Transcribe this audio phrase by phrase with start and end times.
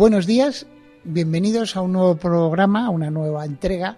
[0.00, 0.66] Buenos días,
[1.04, 3.96] bienvenidos a un nuevo programa, a una nueva entrega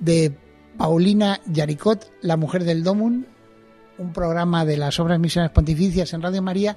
[0.00, 0.36] de
[0.76, 3.28] Paulina Yaricot, la mujer del Domun,
[3.96, 6.76] un programa de las obras misiones pontificias en Radio María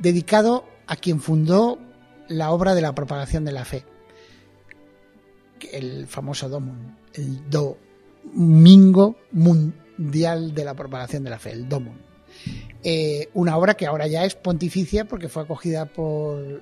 [0.00, 1.78] dedicado a quien fundó
[2.26, 3.84] la obra de la propagación de la fe,
[5.70, 12.00] el famoso Domun, el Domingo Mundial de la Propagación de la Fe, el Domun.
[12.82, 16.60] Eh, una obra que ahora ya es pontificia porque fue acogida por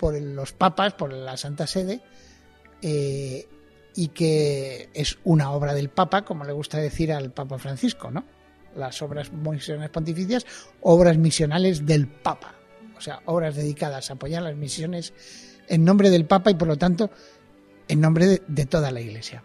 [0.00, 2.00] por los papas, por la Santa Sede,
[2.80, 3.46] eh,
[3.94, 8.24] y que es una obra del Papa, como le gusta decir al Papa Francisco, ¿no?
[8.76, 10.46] Las obras misionales pontificias,
[10.80, 12.54] obras misionales del Papa,
[12.96, 15.12] o sea, obras dedicadas a apoyar las misiones
[15.68, 17.10] en nombre del Papa y por lo tanto
[17.86, 19.42] en nombre de, toda la Iglesia.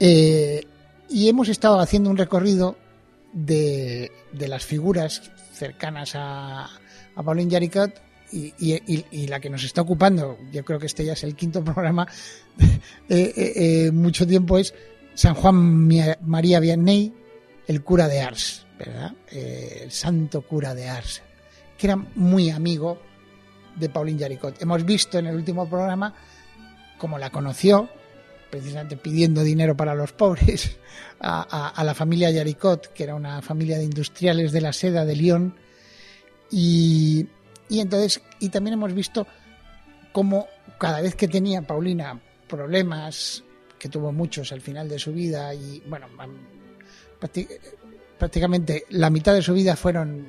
[0.00, 0.66] Eh,
[1.08, 2.76] y hemos estado haciendo un recorrido
[3.32, 10.64] de, las figuras cercanas a, a Pauline Jaricot y, la que nos está ocupando, yo
[10.64, 12.06] creo que este ya es el quinto programa,
[12.58, 14.74] eh, eh, eh, mucho tiempo es
[15.14, 15.88] San Juan
[16.22, 17.12] María Vianney,
[17.66, 19.12] el cura de Ars, ¿verdad?
[19.30, 21.22] el santo cura de Ars,
[21.76, 23.00] que era muy amigo
[23.76, 24.60] de Pauline Jaricot.
[24.62, 26.14] Hemos visto en el último programa
[26.98, 27.88] cómo la conoció,
[28.50, 30.78] precisamente pidiendo dinero para los pobres,
[31.20, 35.54] a, la familia Jaricot, que era una familia de industriales de la seda de Lyon,
[36.50, 37.26] y,
[37.70, 39.26] y entonces, y también hemos visto
[40.12, 40.48] cómo
[40.78, 43.44] cada vez que tenía Paulina problemas,
[43.78, 46.08] que tuvo muchos al final de su vida, y bueno,
[48.18, 50.28] prácticamente la mitad de su vida fueron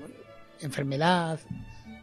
[0.61, 1.39] enfermedad,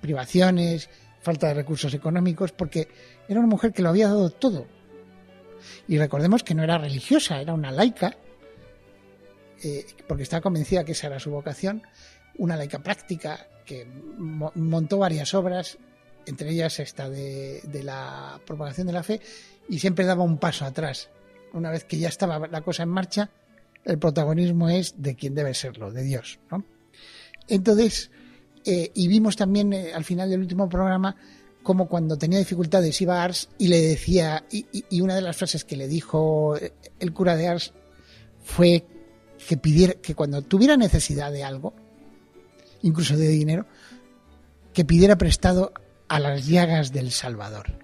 [0.00, 0.90] privaciones,
[1.20, 2.88] falta de recursos económicos, porque
[3.28, 4.66] era una mujer que lo había dado todo.
[5.86, 8.16] Y recordemos que no era religiosa, era una laica,
[9.62, 11.82] eh, porque estaba convencida que esa era su vocación,
[12.38, 13.86] una laica práctica que
[14.18, 15.76] montó varias obras,
[16.26, 19.20] entre ellas esta de, la propagación de la fe,
[19.68, 21.10] y siempre daba un paso atrás.
[21.52, 23.30] Una vez que ya estaba la cosa en marcha,
[23.84, 26.38] el protagonismo es de quien debe serlo, de Dios.
[27.46, 28.10] Entonces,
[28.64, 31.16] eh, y vimos también eh, al final del último programa
[31.62, 35.66] como cuando tenía dificultades iba a Ars y le decía, y, una de las frases
[35.66, 36.56] que le dijo
[36.98, 37.74] el cura de Ars
[38.42, 38.86] fue
[39.46, 41.74] que pidiera, que cuando tuviera necesidad de algo,
[42.82, 43.66] incluso de dinero,
[44.72, 45.72] que pidiera prestado
[46.08, 47.78] a las llagas del Salvador,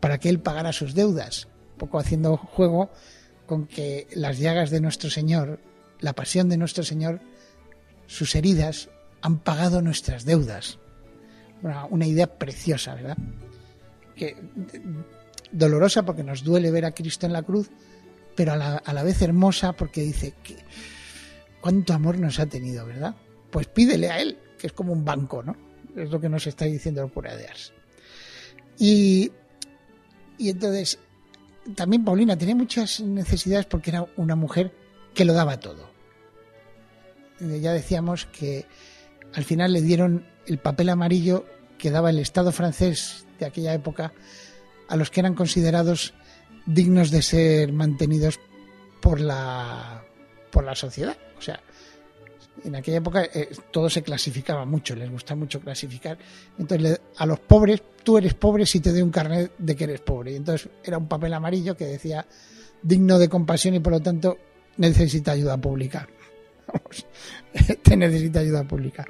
[0.00, 2.90] para que él pagara sus deudas, un poco haciendo juego
[3.46, 5.60] con que las llagas de nuestro Señor,
[6.00, 7.20] la pasión de nuestro Señor,
[8.06, 8.88] sus heridas
[9.22, 10.78] han pagado nuestras deudas.
[11.90, 13.16] Una, idea preciosa, ¿verdad?
[14.14, 14.36] Que,
[15.50, 17.70] dolorosa porque nos duele ver a Cristo en la cruz,
[18.36, 20.56] pero a la, a la vez hermosa porque dice que
[21.62, 23.14] cuánto amor nos ha tenido, ¿verdad?
[23.54, 25.56] Pues pídele a él, que es como un banco, ¿no?
[25.94, 27.72] Es lo que nos está diciendo el cura de Ars.
[28.80, 29.30] Y,
[30.38, 30.98] y entonces,
[31.76, 34.74] también Paulina tenía muchas necesidades porque era una mujer
[35.14, 35.88] que lo daba todo.
[37.38, 38.66] Ya decíamos que
[39.34, 41.46] al final le dieron el papel amarillo
[41.78, 44.14] que daba el Estado francés de aquella época
[44.88, 46.12] a los que eran considerados
[46.66, 48.40] dignos de ser mantenidos
[49.00, 50.02] por la
[50.50, 51.16] por la sociedad.
[51.38, 51.60] O sea,
[52.62, 56.18] en aquella época eh, todo se clasificaba mucho, les gusta mucho clasificar.
[56.58, 60.00] Entonces, a los pobres, tú eres pobre si te doy un carnet de que eres
[60.00, 60.32] pobre.
[60.32, 62.26] Y entonces era un papel amarillo que decía
[62.82, 64.38] digno de compasión y por lo tanto
[64.76, 66.08] necesita ayuda pública.
[67.82, 69.06] Te necesita ayuda pública.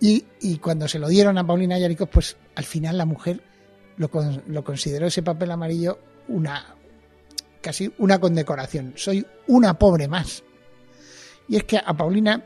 [0.00, 3.40] Y, y, cuando se lo dieron a Paulina Yaricos, pues al final la mujer
[3.96, 4.10] lo,
[4.48, 5.98] lo consideró ese papel amarillo
[6.28, 6.74] una
[7.60, 8.94] casi una condecoración.
[8.96, 10.42] Soy una pobre más.
[11.48, 12.42] Y es que a Paulina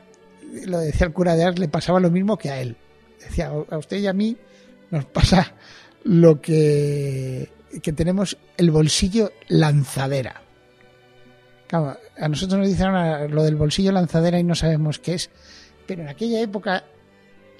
[0.65, 2.75] lo decía el cura de Ars, le pasaba lo mismo que a él.
[3.19, 4.37] Decía, a usted y a mí
[4.91, 5.53] nos pasa
[6.03, 7.49] lo que,
[7.81, 10.41] que tenemos el bolsillo lanzadera.
[11.69, 12.93] A nosotros nos dicen
[13.29, 15.29] lo del bolsillo lanzadera y no sabemos qué es,
[15.85, 16.85] pero en aquella época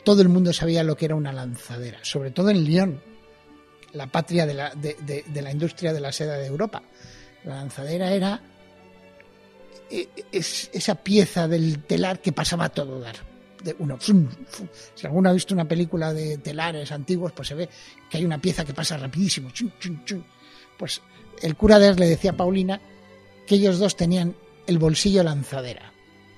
[0.05, 3.01] todo el mundo sabía lo que era una lanzadera, sobre todo en Lyon,
[3.91, 6.83] la patria de la, de la industria de la seda de Europa.
[7.43, 8.41] La lanzadera era
[9.89, 13.15] es esa pieza del telar que pasaba todo dar.
[13.79, 13.97] uno.
[14.95, 17.69] Si alguno ha visto una película de telares antiguos, pues se ve
[18.09, 19.49] que hay una pieza que pasa rapidísimo.
[20.77, 21.01] Pues
[21.41, 22.79] el cura de le decía a Paulina
[23.45, 24.35] que ellos dos tenían
[24.65, 25.93] el bolsillo lanzadera.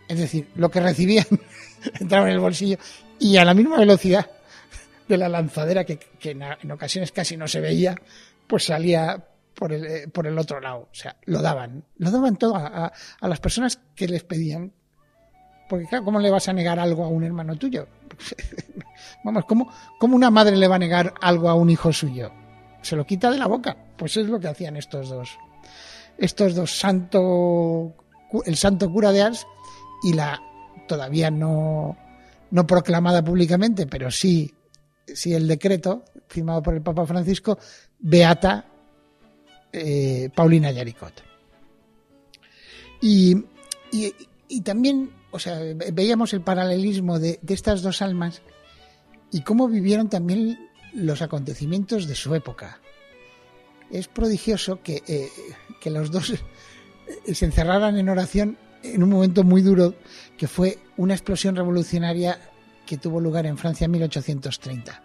[0.08, 1.26] Es decir, lo que recibían
[2.00, 2.78] entraba en el bolsillo
[3.20, 4.30] y a la misma velocidad
[5.08, 7.96] de la lanzadera, que, en, ocasiones casi no se veía,
[8.48, 9.26] pues salía
[9.60, 10.88] por el, eh, por el otro lado.
[10.90, 11.84] O sea, lo daban.
[11.98, 14.72] Lo daban todo a, las personas que les pedían.
[15.68, 17.86] Porque claro, ¿cómo le vas a negar algo a un hermano tuyo?
[19.26, 19.70] Vamos, ¿cómo,
[20.00, 22.32] ¿cómo una madre le va a negar algo a un hijo suyo?
[22.82, 23.76] Se lo quita de la boca.
[23.98, 25.38] Pues es lo que hacían estos dos.
[26.18, 27.94] Estos dos, santo,
[28.46, 29.46] el santo cura de Ars
[30.04, 30.42] y la
[30.88, 31.98] todavía no,
[32.50, 34.54] no proclamada públicamente, pero sí,
[35.06, 37.58] sí el decreto firmado por el Papa Francisco,
[38.00, 38.69] Beata
[39.74, 41.24] eh, Paulina Yaricot.
[43.02, 43.46] Y,
[43.92, 45.60] y, también, o sea,
[45.94, 48.42] veíamos el paralelismo de, estas dos almas
[49.32, 52.82] y cómo vivieron también los acontecimientos de su época.
[53.90, 55.30] Es prodigioso que, eh,
[55.80, 56.34] que los dos
[57.34, 59.96] se encerraran en oración en un momento muy duro
[60.38, 62.40] que fue una explosión revolucionaria
[62.86, 65.04] que tuvo lugar en Francia en 1830.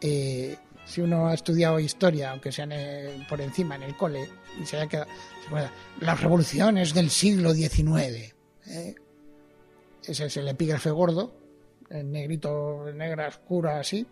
[0.00, 2.68] Eh, si uno ha estudiado historia, aunque sea
[3.28, 4.28] por encima en el cole,
[4.60, 5.08] y se haya quedado,
[6.00, 8.34] las revoluciones del siglo XIX.
[8.66, 8.94] ¿eh?
[10.04, 11.34] Ese es el epígrafe gordo,
[11.90, 14.06] en negrito, negra, oscura, así,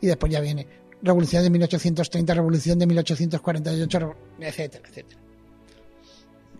[0.00, 0.66] y después ya viene
[1.02, 5.20] Revolución de 1830, Revolución de 1848, etcétera, etcétera.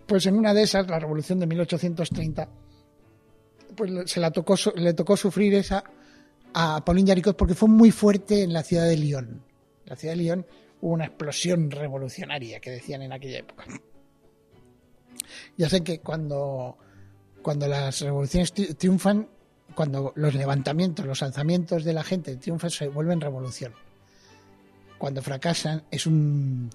[0.06, 2.48] Pues en una de esas, la revolución de 1830,
[3.74, 5.82] pues se la tocó, le tocó sufrir esa
[6.58, 9.42] a Paulín Yaricot porque fue muy fuerte en la ciudad de Lyon.
[9.84, 10.46] En la ciudad de Lyon
[10.80, 13.66] hubo una explosión revolucionaria que decían en aquella época.
[15.58, 16.78] Ya sé que cuando,
[17.42, 19.28] cuando las revoluciones triunfan,
[19.74, 23.74] cuando los levantamientos, los alzamientos de la gente triunfan, se vuelven revolución.
[24.96, 26.70] Cuando fracasan es un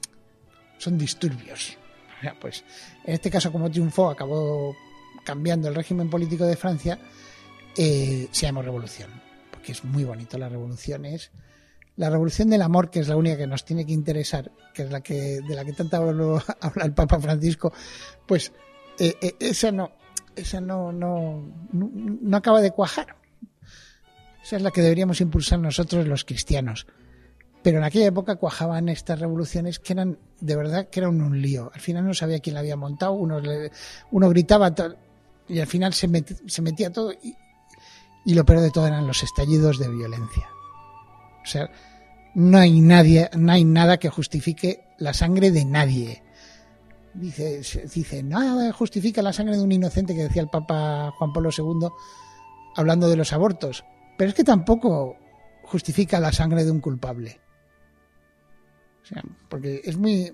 [0.78, 1.78] son disturbios
[2.40, 2.64] pues
[3.04, 4.76] en este caso, como triunfó, acabó
[5.24, 7.00] cambiando el régimen político de Francia,
[7.76, 9.10] eh, se llamó revolución,
[9.62, 10.40] porque es muy bonito.
[10.40, 11.32] La revolución es
[11.96, 14.92] la revolución del amor, que es la única que nos tiene que interesar, que es
[14.92, 15.98] la que de la que tanto
[16.62, 17.72] habla el Papa Francisco,
[18.26, 18.52] pues
[18.98, 19.92] eh, eh, esa no,
[20.36, 23.18] esa no, no, no acaba de cuajar.
[24.44, 26.88] Esa es la que deberíamos impulsar nosotros los cristianos.
[27.62, 31.70] Pero en aquella época cuajaban estas revoluciones que eran, de verdad, que eran un lío.
[31.72, 33.40] Al final no sabía quién la había montado, uno,
[34.10, 34.74] uno gritaba
[35.48, 36.10] y al final se,
[36.48, 37.36] se metía todo y,
[38.26, 40.50] y, lo peor de todo eran los estallidos de violencia.
[41.44, 41.70] O sea,
[42.36, 46.24] no hay nadie, no hay nada que justifique la sangre de nadie.
[47.14, 47.62] Dice,
[47.94, 51.90] dice, nada justifica la sangre de un inocente que decía el Papa Juan Pablo II
[52.76, 53.84] hablando de los abortos.
[54.18, 55.18] Pero es que tampoco
[55.64, 57.42] justifica la sangre de un culpable
[59.50, 60.34] porque es muy...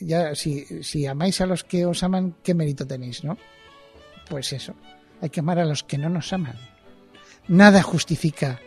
[0.00, 3.36] Ya, si, si amáis a los que os aman, ¿qué mérito tenéis, no?
[4.30, 4.74] Pues eso,
[5.20, 6.56] hay que amar a los que no nos aman.
[7.48, 8.60] Nada justifica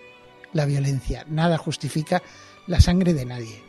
[0.54, 2.22] la violencia, nada justifica
[2.68, 3.64] la sangre de nadie.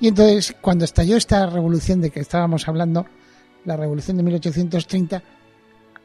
[0.00, 3.06] Y entonces, cuando estalló esta revolución de que estábamos hablando,
[3.64, 5.22] la revolución de 1830,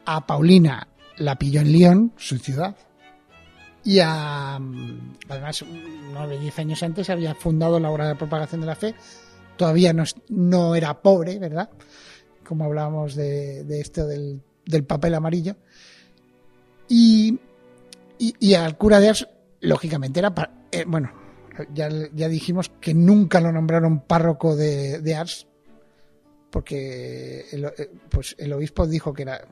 [0.06, 2.76] a Paulina la pilló en Lyon, su ciudad,
[3.84, 5.64] y además
[6.12, 8.94] nueve diez años antes había fundado la obra de propagación de la fe
[9.56, 11.70] todavía no, no era pobre verdad
[12.44, 14.42] como hablábamos de, esto del,
[14.86, 15.56] papel amarillo
[16.88, 17.38] y,
[18.18, 19.28] y, al cura de Ars
[19.60, 20.32] lógicamente era
[20.72, 21.12] eh, bueno
[21.74, 25.46] ya, ya dijimos que nunca lo nombraron párroco de, de Ars
[26.50, 29.42] porque el, eh, pues el obispo dijo que era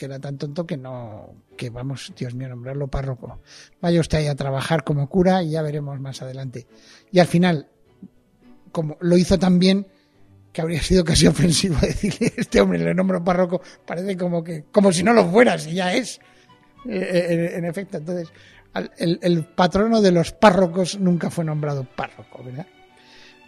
[0.00, 3.38] que era tan tonto que no, que vamos, Dios mío, nombrarlo párroco.
[3.82, 6.66] Vaya usted ahí a trabajar como cura y ya veremos más adelante.
[7.12, 7.68] Y al final,
[8.72, 9.86] como lo hizo tan bien,
[10.54, 14.90] que habría sido casi ofensivo decirle, este hombre le nombro párroco, parece como que, como
[14.90, 16.18] si no lo fuera, si ya es.
[16.86, 18.32] Eh, eh, en, efecto, entonces,
[18.96, 22.66] el, el, patrono de los párrocos nunca fue nombrado párroco, ¿verdad?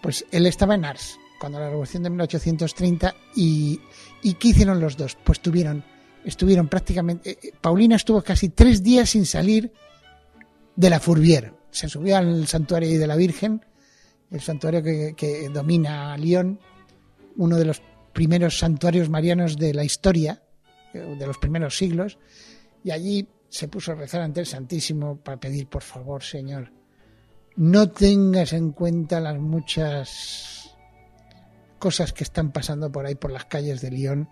[0.02, 3.80] Pues él estaba en Ars, cuando la revolución de 1830, y,
[4.22, 5.16] y ¿qué hicieron los dos?
[5.24, 5.84] Pues tuvieron
[6.24, 7.38] estuvieron prácticamente.
[7.42, 9.72] Eh, Paulina estuvo casi tres días sin salir
[10.76, 11.54] de la Fourvière.
[11.70, 13.64] Se subió al santuario de la Virgen,
[14.30, 16.60] el santuario que, domina Lyon,
[17.36, 20.42] uno de los primeros santuarios marianos de la historia,
[20.92, 22.18] de los primeros siglos,
[22.84, 26.72] y allí se puso a rezar ante el Santísimo para pedir, por favor, Señor,
[27.56, 30.76] no tengas en cuenta las muchas
[31.78, 34.28] cosas que están pasando por ahí por las calles de Lyon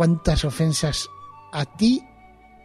[0.00, 1.08] cuántas ofensas
[1.52, 2.02] a ti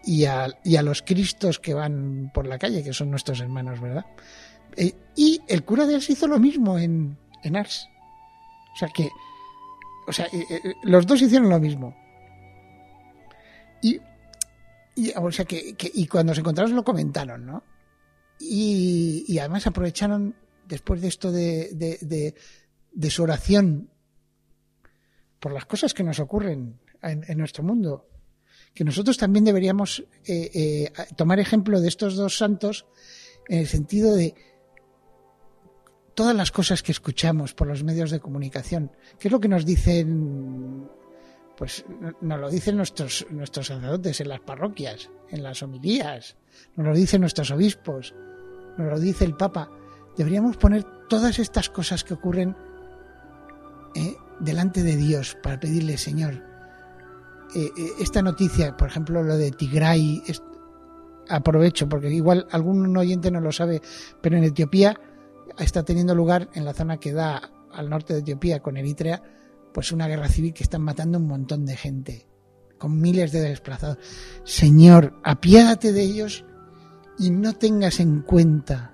[0.06, 3.82] y a, y a los cristos que van por la calle, que son nuestros hermanos,
[3.82, 4.06] ¿verdad?
[4.78, 7.90] Eh, y el cura de Ars hizo lo mismo en, en Ars.
[8.74, 9.10] O sea que,
[10.08, 11.96] o sea, eh, eh, los dos hicieron lo mismo.
[13.86, 17.64] Y, o sea que, que, y cuando se encontraron lo comentaron, ¿no?
[18.40, 20.36] Y, y además aprovecharon
[20.68, 22.34] después de esto de, de,
[22.92, 23.90] de, su oración
[25.40, 28.08] por las cosas que nos ocurren en, en nuestro mundo,
[28.74, 32.88] que nosotros también deberíamos eh, eh, tomar ejemplo de estos dos santos
[33.48, 34.34] en el sentido de
[36.16, 39.66] todas las cosas que escuchamos por los medios de comunicación, ¿qué es lo que nos
[39.66, 40.85] dicen?
[41.58, 41.86] Pues
[42.22, 46.36] nos lo dicen nuestros, nuestros sacerdotes en las parroquias, en las homilías,
[46.76, 48.14] nos lo dicen nuestros obispos,
[48.78, 49.70] nos lo dice el Papa.
[50.18, 52.56] Deberíamos poner todas estas cosas que ocurren
[53.96, 56.44] eh, delante de Dios para pedirle, Señor,
[57.56, 60.22] eh, eh, esta noticia, por ejemplo, lo de Tigray,
[61.30, 63.82] aprovecho porque igual algún oyente no lo sabe,
[64.22, 65.00] pero en Etiopía
[65.58, 69.22] está teniendo lugar en la zona que da al norte de Etiopía con Eritrea,
[69.76, 72.26] pues una guerra civil que están matando un montón de gente,
[72.78, 73.98] con miles de desplazados.
[74.46, 76.46] Señor, apiádate de ellos
[77.20, 78.94] y no tengas en cuenta,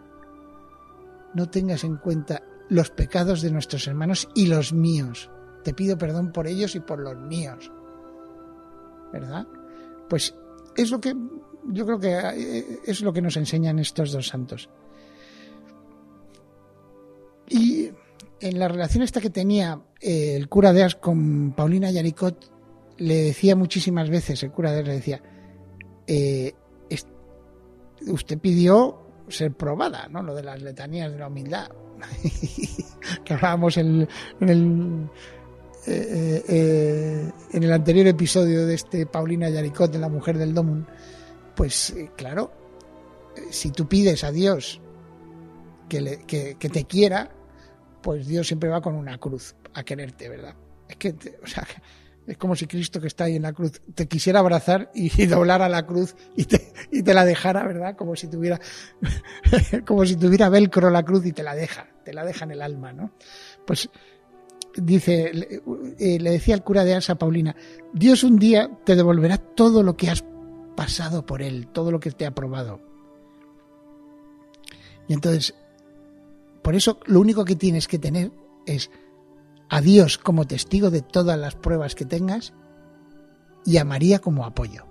[1.36, 5.30] no tengas en cuenta los pecados de nuestros hermanos y los míos.
[5.64, 7.72] Te pido perdón por ellos y por los míos.
[9.14, 9.48] ¿Verdad?
[10.10, 10.34] Pues
[10.76, 11.16] es lo que
[11.68, 14.68] yo creo que eh, es lo que nos enseñan estos dos santos.
[17.48, 17.92] Y
[18.42, 22.52] en la relación esta que tenía eh, el cura de Ars con Paulina Yaricot,
[22.98, 25.22] le decía muchísimas veces, el cura de Ars le decía,
[26.08, 26.54] eh,
[28.08, 30.24] usted pidió ser probada, ¿no?
[30.24, 31.70] Lo de las letanías de la humildad,
[33.24, 34.08] que hablábamos en,
[34.40, 35.10] en el
[35.88, 40.88] eh, en el anterior episodio de este Paulina Yaricot de la mujer del Domun,
[41.56, 42.52] pues claro,
[43.50, 44.82] si tú pides a Dios
[45.92, 47.30] que, le, que, te quiera,
[48.02, 50.56] pues Dios siempre va con una cruz a quererte, ¿verdad?
[50.88, 51.66] Es que, o sea,
[52.28, 55.26] es como si Cristo que está ahí en la cruz te quisiera abrazar y, y
[55.26, 57.96] doblara la cruz y te, y te la dejara, ¿verdad?
[57.96, 58.60] Como si tuviera,
[59.86, 62.62] como si tuviera velcro la cruz y te la deja, te la deja en el
[62.62, 63.12] alma, ¿no?
[63.66, 63.90] Pues
[64.76, 65.62] dice, le,
[66.00, 67.56] eh, decía el cura de Ars a Paulina,
[67.94, 70.24] Dios un día te devolverá todo lo que has
[70.76, 72.80] pasado por él, todo lo que te ha probado.
[75.08, 75.54] Y entonces,
[76.64, 78.32] por eso lo único que tienes que tener
[78.66, 78.92] es
[79.70, 82.54] a Dios como testigo de todas las pruebas que tengas
[83.66, 84.91] y a María como apoyo.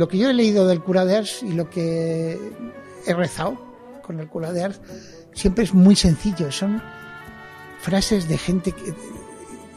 [0.00, 2.40] Lo que yo he leído del cura de Ars y lo que
[3.04, 3.60] he rezado
[4.02, 4.80] con el cura de Ars
[5.34, 6.50] siempre es muy sencillo.
[6.50, 6.82] Son
[7.80, 8.94] frases de gente, que,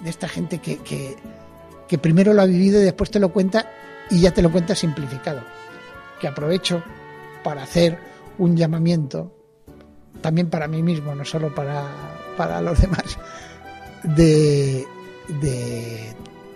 [0.02, 1.18] de esta gente que, que,
[1.90, 3.70] que primero lo ha vivido y después te lo cuenta
[4.10, 5.42] y ya te lo cuenta simplificado.
[6.22, 6.82] Que aprovecho
[7.44, 8.00] para hacer
[8.38, 9.36] un llamamiento,
[10.22, 11.86] también para mí mismo, no solo para,
[12.38, 13.20] para los demás,
[14.04, 14.88] de,
[15.42, 16.16] de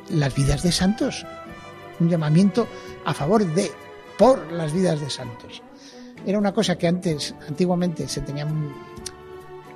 [0.10, 1.26] las vidas de santos.
[2.00, 2.68] Un llamamiento
[3.06, 3.72] a favor de,
[4.18, 5.62] por las vidas de santos.
[6.26, 8.74] Era una cosa que antes, antiguamente, se tenían,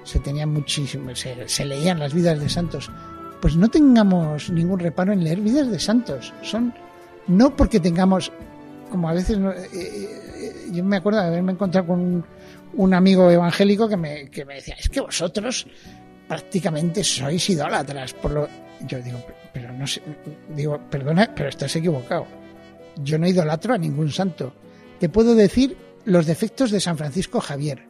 [0.04, 2.92] se tenían muchísimo, se, leían las vidas de santos.
[3.42, 6.34] Pues no tengamos ningún reparo en leer vidas de santos.
[6.42, 6.74] Son,
[7.28, 8.32] no porque tengamos,
[8.90, 12.26] como a veces, eh, eh, yo me acuerdo de haberme encontrado con un,
[12.74, 15.68] un amigo evangélico que me, que me decía, es que vosotros
[16.28, 18.14] prácticamente sois idólatras.
[18.14, 18.48] Por lo...
[18.88, 19.20] Yo digo,
[19.54, 20.02] pero no sé,
[20.56, 22.26] digo, perdona, pero estás equivocado.
[22.98, 24.54] Yo no idolatro a ningún santo.
[25.00, 27.88] Te puedo decir los defectos de San Francisco Javier,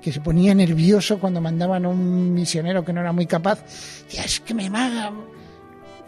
[0.00, 3.62] que se ponía nervioso cuando mandaban a un misionero que no era muy capaz.
[4.04, 5.12] Decía, es que me maga,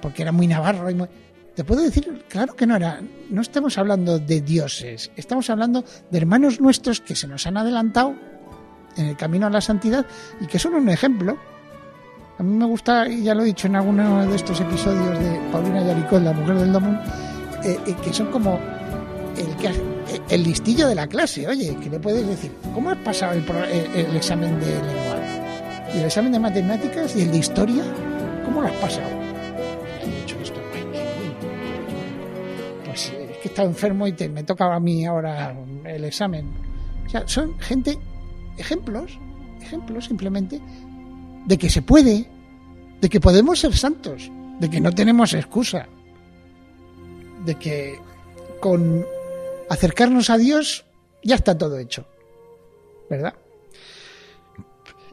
[0.00, 1.08] porque era muy navarro y muy...
[1.54, 6.18] Te puedo decir, claro que no era, no estamos hablando de dioses, estamos hablando de
[6.18, 8.14] hermanos nuestros que se nos han adelantado
[8.96, 10.06] en el camino a la santidad
[10.40, 11.36] y que son un ejemplo.
[12.42, 15.40] A mí me gusta, y ya lo he dicho en alguno de estos episodios de
[15.52, 16.96] Paulina Yaricot, la mujer del Domun,
[17.62, 18.58] eh, eh, que son como
[19.36, 21.46] el, eh, el listillo de la clase.
[21.46, 25.20] Oye, que le puedes decir, ¿cómo has pasado el, eh, el, examen de lengua?
[25.94, 27.14] ¿Y el examen de matemáticas?
[27.14, 27.84] ¿Y el de historia?
[28.44, 29.06] ¿Cómo lo has pasado?
[32.84, 36.50] Pues, eh, que está enfermo y te, me toca a mí ahora el examen.
[37.06, 37.96] O sea, son gente,
[38.58, 39.16] ejemplos,
[39.60, 40.60] ejemplos simplemente
[41.46, 42.26] de que se puede,
[43.02, 44.30] de que podemos ser santos,
[44.60, 45.88] de que no tenemos excusa,
[47.44, 47.98] de que
[48.60, 49.04] con
[49.68, 50.84] acercarnos a Dios
[51.24, 52.06] ya está todo hecho,
[53.10, 53.34] ¿verdad?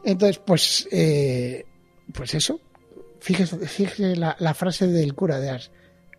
[0.04, 1.66] Entonces, pues, eh,
[2.14, 2.60] pues eso,
[3.18, 5.72] fíjese, la, la, frase del cura de Ars,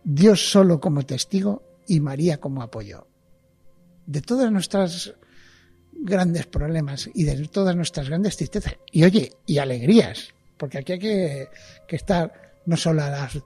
[0.04, 3.06] Dios solo como testigo y María como apoyo.
[4.04, 5.14] De todas nuestras
[5.92, 8.76] grandes problemas y de todas nuestras grandes tristezas.
[8.90, 11.48] Y oye, y alegrías, porque aquí hay que,
[11.88, 13.38] estar no solo a las,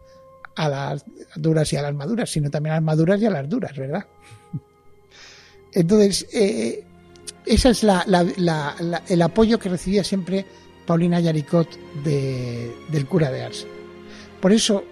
[0.56, 3.48] a las duras y a las maduras, sino también a las maduras y a las
[3.48, 4.06] duras, ¿verdad?
[5.72, 6.84] Entonces, eh,
[7.44, 8.04] ese es la,
[9.08, 10.44] el apoyo que recibía siempre
[10.86, 11.68] Paulina Yaricot
[12.04, 13.66] del cura de Ars.
[14.40, 14.84] Por eso,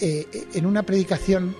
[0.00, 1.54] eh, en una predicación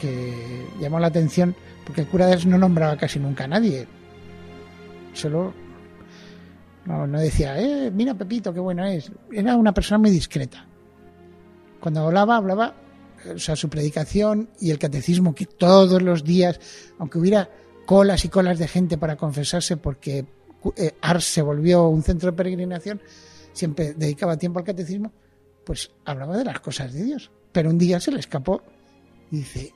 [0.00, 3.86] que llamó la atención, porque el cura de Ars no nombraba casi nunca a nadie,
[5.12, 5.52] solo
[6.88, 9.12] no, decía, eh, mira Pepito, qué bueno es.
[9.30, 10.66] Era una persona muy discreta.
[11.80, 12.74] Cuando hablaba, hablaba,
[13.34, 16.58] o sea, su predicación y el catecismo que todos los días,
[16.98, 17.50] aunque hubiera
[17.84, 20.24] colas y colas de gente para confesarse porque
[20.76, 23.02] eh, Ars se volvió un centro de peregrinación,
[23.52, 25.12] siempre dedicaba tiempo al catecismo,
[25.64, 27.30] pues hablaba de las cosas de Dios.
[27.52, 28.62] Pero un día se le escapó
[29.30, 29.74] y dice,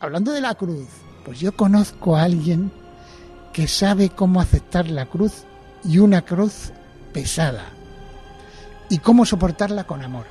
[0.00, 0.88] hablando de la cruz,
[1.22, 2.72] pues yo conozco a alguien
[3.52, 5.44] que sabe cómo aceptar la cruz
[5.84, 6.72] y una cruz
[7.12, 7.70] pesada
[8.88, 10.26] y cómo soportarla con amor.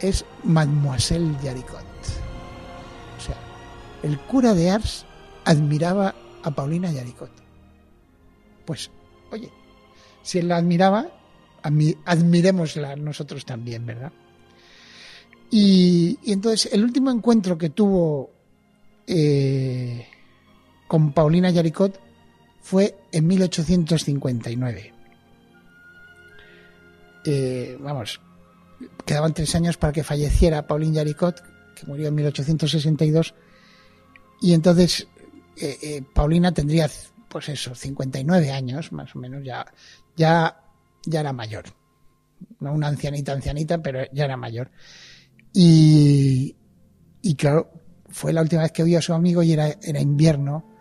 [0.00, 1.84] Es Mademoiselle Yaricot.
[3.18, 3.36] O sea,
[4.02, 5.06] el cura de Ars
[5.44, 7.30] admiraba a Paulina Yaricot.
[8.64, 8.90] Pues,
[9.30, 9.50] oye,
[10.22, 11.06] si él la admiraba,
[11.62, 14.12] admirémosla nosotros también, ¿verdad?
[15.50, 18.30] Y, entonces el último encuentro que tuvo
[19.06, 20.06] eh,
[20.88, 21.98] con Paulina Yaricot
[22.62, 24.94] fue en 1859.
[27.24, 28.20] Eh, vamos,
[29.04, 31.42] quedaban tres años para que falleciera Paulina Yaricot,
[31.74, 33.34] que murió en 1862,
[34.40, 35.06] y entonces
[35.60, 36.88] eh, eh, Paulina tendría,
[37.28, 39.66] pues eso, 59 años, más o menos, ya,
[40.16, 40.64] ya,
[41.04, 41.64] ya era mayor.
[42.60, 44.70] No una ancianita, ancianita, pero ya era mayor.
[45.52, 46.56] Y,
[47.20, 47.70] y claro,
[48.08, 50.72] fue la última vez que vio a su amigo y era, era invierno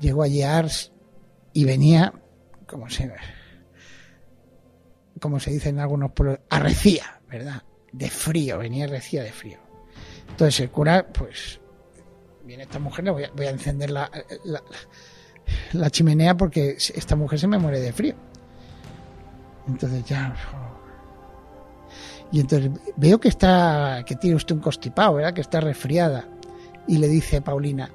[0.00, 0.92] llegó allí a Ars
[1.54, 2.12] y venía,
[2.66, 3.10] como se,
[5.20, 7.62] como se dice en algunos pueblos, arrecía, ¿verdad?
[7.92, 9.58] De frío, venía arrecía de frío.
[10.28, 11.60] Entonces el cura, pues,
[12.44, 14.10] viene esta mujer, le voy a, voy a encender la,
[15.72, 18.14] la, chimenea porque esta mujer se me muere de frío.
[19.68, 20.34] Entonces ya...
[22.32, 25.34] Y entonces veo que está, que tiene usted un constipado, ¿verdad?
[25.34, 26.28] Que está resfriada.
[26.88, 27.90] Y le dice Paulina,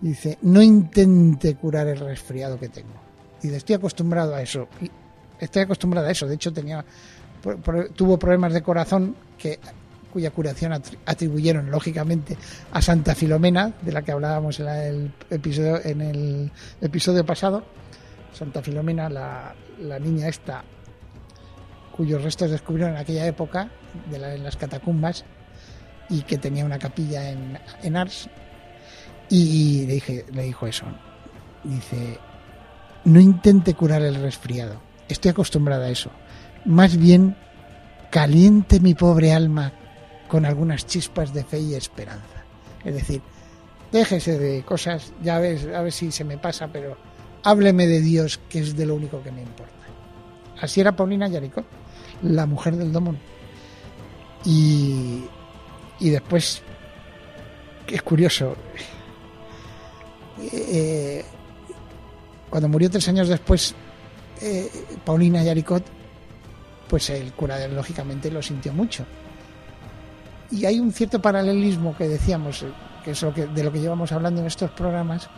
[0.00, 2.94] Dice, no intente curar el resfriado que tengo.
[3.40, 4.68] Dice, estoy acostumbrado a eso.
[5.40, 6.26] Estoy acostumbrado a eso.
[6.26, 6.84] De hecho, tenía,
[7.94, 9.58] tuvo problemas de corazón que,
[10.16, 10.72] cuya curación
[11.04, 12.38] atribuyeron, lógicamente,
[12.72, 17.64] a Santa Filomena, de la que hablábamos en el episodio, en el episodio pasado.
[18.32, 20.64] Santa Filomena, la, niña esta,
[21.94, 23.70] cuyos restos descubrieron en aquella época,
[24.10, 25.24] de en las catacumbas,
[26.08, 28.30] y que tenía una capilla en, en Ars,
[29.28, 30.86] y le, dije, le dijo eso.
[31.64, 32.18] Dice,
[33.04, 34.80] no intente curar el resfriado.
[35.08, 36.10] Estoy acostumbrada a eso.
[36.64, 37.36] Más bien,
[38.10, 39.72] caliente mi pobre alma
[40.28, 42.44] con algunas chispas de fe y esperanza.
[42.84, 43.22] Es decir,
[43.92, 46.96] déjese de cosas, ya ves, a ver si se me pasa, pero
[47.42, 49.72] hábleme de Dios, que es de lo único que me importa.
[50.60, 51.66] Así era Paulina Yaricot,
[52.22, 53.18] la mujer del Domón.
[54.44, 55.24] Y,
[56.00, 56.62] y después,
[57.88, 58.56] es curioso,
[60.40, 61.24] eh,
[62.50, 63.74] cuando murió tres años después
[64.40, 64.70] eh,
[65.04, 65.84] Paulina Yaricot,
[66.88, 69.04] pues el cura lógicamente lo sintió mucho.
[70.50, 72.66] Y hay un cierto paralelismo que decíamos, eh,
[73.04, 75.28] que es lo que, de lo que llevamos hablando en estos programas,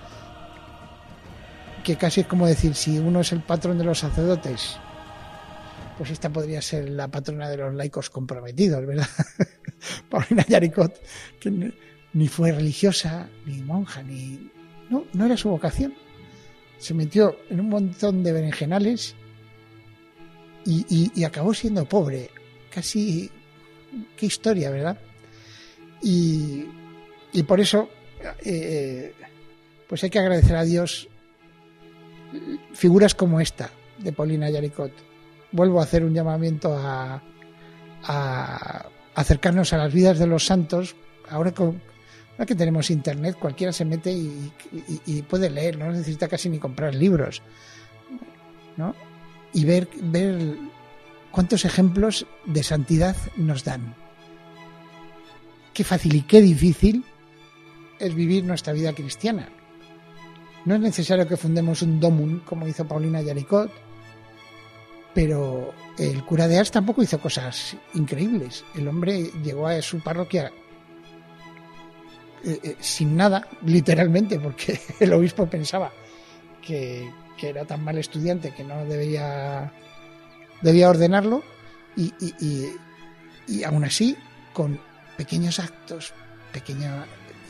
[1.84, 4.76] que casi es como decir, si uno es el patrón de los sacerdotes,
[5.96, 9.08] pues esta podría ser la patrona de los laicos comprometidos, ¿verdad?
[10.10, 11.00] Paulina Yaricot,
[11.40, 11.72] que
[12.12, 14.50] ni fue religiosa, ni monja, ni,
[14.90, 15.94] no, no era su vocación.
[16.78, 19.14] Se metió en un montón de berenjenales
[20.64, 22.30] y, acabó siendo pobre.
[22.70, 23.30] Casi.
[24.16, 24.98] Qué historia, ¿verdad?
[26.02, 26.66] Y,
[27.46, 27.88] por eso,
[28.44, 29.14] eh,
[29.88, 31.08] pues hay que agradecer a Dios
[32.74, 34.92] figuras como esta de Paulina Yaricot.
[35.52, 37.22] Vuelvo a hacer un llamamiento a,
[38.04, 40.94] a acercarnos a las vidas de los santos,
[41.30, 41.80] ahora con,
[42.38, 46.94] Ahora que tenemos internet, cualquiera se mete y, puede leer, no necesita casi ni comprar
[46.94, 47.42] libros.
[48.76, 48.94] ¿no?
[49.52, 50.56] Y ver, ver
[51.32, 53.96] cuántos ejemplos de santidad nos dan.
[55.74, 57.04] Qué fácil y qué difícil
[57.98, 59.48] es vivir nuestra vida cristiana.
[60.64, 63.72] No es necesario que fundemos un domun como hizo Paulina Yaricot,
[65.12, 68.64] pero el cura de Ars tampoco hizo cosas increíbles.
[68.76, 70.52] El hombre llegó a su parroquia
[72.44, 75.92] eh, eh, sin nada, literalmente, porque el obispo pensaba
[76.62, 77.08] que,
[77.40, 79.72] era tan mal estudiante que no debía,
[80.60, 81.44] debía ordenarlo
[81.96, 82.12] y,
[83.46, 84.16] y, aún así,
[84.52, 84.80] con
[85.16, 86.12] pequeños actos,
[86.52, 87.06] pequeña,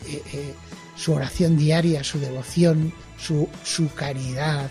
[0.06, 0.54] eh,
[0.94, 4.68] su oración diaria, su devoción, su, su caridad,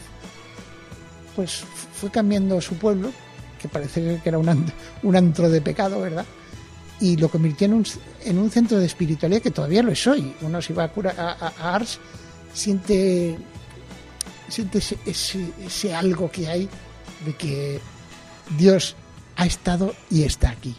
[1.36, 3.12] pues fue cambiando su pueblo,
[3.60, 6.26] que parece que era un, un antro de pecado, ¿verdad?
[7.00, 7.86] Y lo convirtió en un,
[8.24, 10.34] en un centro de espiritualidad que todavía lo es hoy.
[10.42, 12.00] Uno si va a, a, Ars
[12.54, 13.38] siente,
[14.48, 16.70] siente ese, ese, algo que hay
[17.26, 17.80] de que
[18.58, 18.96] Dios
[19.36, 20.76] ha estado y está aquí.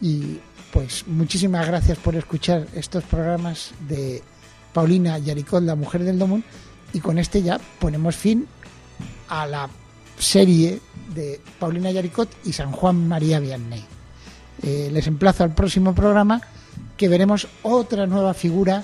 [0.00, 0.38] Y
[0.72, 4.22] pues muchísimas gracias por escuchar estos programas de
[4.72, 6.44] Paulina Yaricot, la mujer del Domón,
[6.92, 8.46] y con este ya ponemos fin
[9.28, 9.68] a la
[10.18, 10.80] serie
[11.14, 13.95] de Paulina Yaricot y San Juan María Vianney.
[14.66, 16.42] Eh, les emplazo al próximo programa
[16.96, 18.82] que veremos otra nueva figura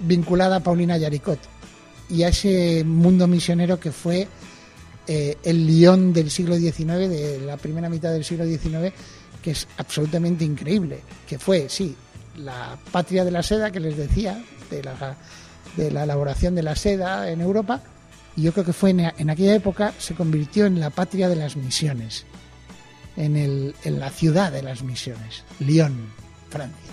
[0.00, 1.38] vinculada a Paulina Yaricot
[2.08, 4.26] y a ese mundo misionero que fue
[5.06, 8.94] eh, el Lyon del siglo XIX, de la primera mitad del siglo XIX,
[9.42, 11.94] que es absolutamente increíble, que fue, sí,
[12.38, 15.14] la patria de la seda que les decía, de la,
[15.76, 17.82] de la elaboración de la seda en Europa,
[18.34, 21.54] y yo creo que fue en aquella época se convirtió en la patria de las
[21.54, 22.24] misiones
[23.16, 26.10] en, el, en la ciudad de las misiones, Lyon,
[26.50, 26.92] Francia.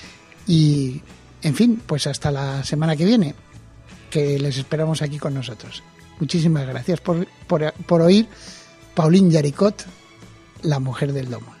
[0.47, 1.01] y,
[1.41, 3.35] en fin, pues hasta la semana que viene,
[4.09, 5.83] que les esperamos aquí con nosotros.
[6.19, 8.27] Muchísimas gracias por, por, por oír
[8.93, 9.85] Pauline Yaricot,
[10.63, 11.60] la mujer del domo.